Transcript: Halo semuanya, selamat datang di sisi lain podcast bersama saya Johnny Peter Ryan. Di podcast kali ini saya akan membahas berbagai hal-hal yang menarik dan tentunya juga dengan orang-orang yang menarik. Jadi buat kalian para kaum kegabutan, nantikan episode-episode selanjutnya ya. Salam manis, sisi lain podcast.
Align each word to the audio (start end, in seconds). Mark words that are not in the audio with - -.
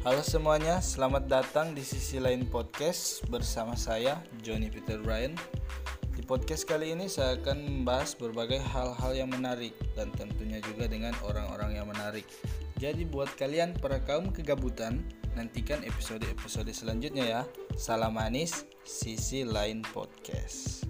Halo 0.00 0.24
semuanya, 0.24 0.80
selamat 0.80 1.28
datang 1.28 1.76
di 1.76 1.84
sisi 1.84 2.16
lain 2.16 2.48
podcast 2.48 3.20
bersama 3.28 3.76
saya 3.76 4.16
Johnny 4.40 4.72
Peter 4.72 4.96
Ryan. 4.96 5.36
Di 6.16 6.24
podcast 6.24 6.64
kali 6.64 6.96
ini 6.96 7.04
saya 7.04 7.36
akan 7.36 7.84
membahas 7.84 8.16
berbagai 8.16 8.64
hal-hal 8.64 9.12
yang 9.12 9.28
menarik 9.28 9.76
dan 9.92 10.08
tentunya 10.16 10.56
juga 10.64 10.88
dengan 10.88 11.12
orang-orang 11.20 11.76
yang 11.76 11.84
menarik. 11.84 12.24
Jadi 12.80 13.04
buat 13.04 13.28
kalian 13.36 13.76
para 13.76 14.00
kaum 14.00 14.32
kegabutan, 14.32 15.04
nantikan 15.36 15.84
episode-episode 15.84 16.72
selanjutnya 16.72 17.24
ya. 17.28 17.42
Salam 17.76 18.16
manis, 18.16 18.64
sisi 18.88 19.44
lain 19.44 19.84
podcast. 19.84 20.89